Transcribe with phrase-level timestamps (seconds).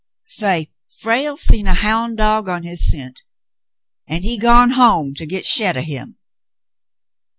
[0.25, 3.21] Say, * Frale seen a houn' dog on his scent,
[4.07, 6.17] an' he's gone home to git shet of him.'